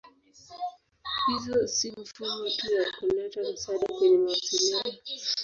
[1.27, 4.99] Hizo si mifumo tu ya kuleta msaada kwenye mawasiliano.